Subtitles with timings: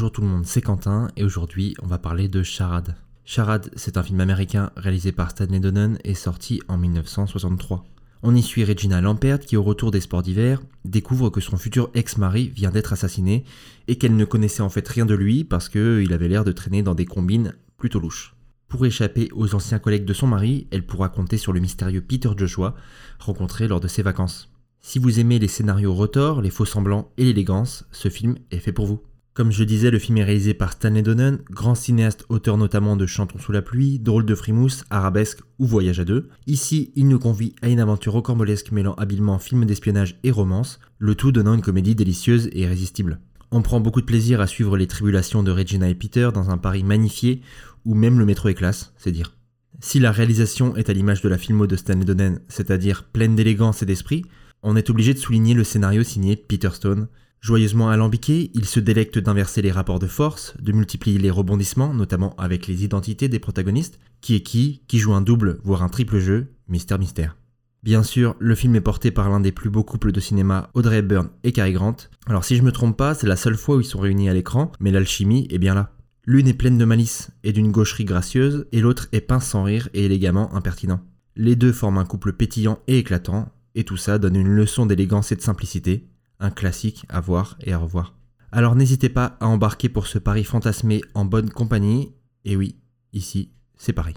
[0.00, 2.96] Bonjour tout le monde, c'est Quentin et aujourd'hui on va parler de Charade.
[3.26, 7.84] Charade, c'est un film américain réalisé par Stanley Donen et sorti en 1963.
[8.22, 11.90] On y suit Regina Lampert qui, au retour des sports d'hiver, découvre que son futur
[11.92, 13.44] ex-mari vient d'être assassiné
[13.88, 16.82] et qu'elle ne connaissait en fait rien de lui parce qu'il avait l'air de traîner
[16.82, 18.34] dans des combines plutôt louches.
[18.68, 22.30] Pour échapper aux anciens collègues de son mari, elle pourra compter sur le mystérieux Peter
[22.34, 22.74] Joshua,
[23.18, 24.50] rencontré lors de ses vacances.
[24.80, 28.72] Si vous aimez les scénarios retors, les faux semblants et l'élégance, ce film est fait
[28.72, 29.02] pour vous.
[29.32, 33.06] Comme je disais, le film est réalisé par Stanley Donen, grand cinéaste, auteur notamment de
[33.06, 36.28] Chantons sous la pluie, Drôle de frimousse, Arabesque ou Voyage à deux.
[36.48, 41.14] Ici, il nous convie à une aventure rocambolesque mêlant habilement film d'espionnage et romance, le
[41.14, 43.20] tout donnant une comédie délicieuse et irrésistible.
[43.52, 46.58] On prend beaucoup de plaisir à suivre les tribulations de Regina et Peter dans un
[46.58, 47.40] Paris magnifié
[47.84, 49.36] où même le métro est classe, c'est dire.
[49.78, 53.82] Si la réalisation est à l'image de la filmo de Stanley Donen, c'est-à-dire pleine d'élégance
[53.82, 54.24] et d'esprit,
[54.62, 57.08] on est obligé de souligner le scénario signé Peter Stone.
[57.40, 62.36] Joyeusement alambiqué, il se délecte d'inverser les rapports de force, de multiplier les rebondissements, notamment
[62.36, 66.18] avec les identités des protagonistes, qui est qui, qui joue un double, voire un triple
[66.18, 67.36] jeu, mystère mystère.
[67.82, 70.98] Bien sûr, le film est porté par l'un des plus beaux couples de cinéma, Audrey
[70.98, 71.96] Hepburn et Cary Grant.
[72.26, 74.34] Alors si je me trompe pas, c'est la seule fois où ils sont réunis à
[74.34, 75.94] l'écran, mais l'alchimie est bien là.
[76.26, 79.88] L'une est pleine de malice et d'une gaucherie gracieuse, et l'autre est pince sans rire
[79.94, 81.00] et élégamment impertinent.
[81.36, 85.32] Les deux forment un couple pétillant et éclatant, et tout ça donne une leçon d'élégance
[85.32, 86.09] et de simplicité,
[86.40, 88.14] un classique à voir et à revoir.
[88.52, 92.12] Alors n'hésitez pas à embarquer pour ce pari fantasmé en bonne compagnie,
[92.44, 92.80] et oui,
[93.12, 94.16] ici, c'est Paris.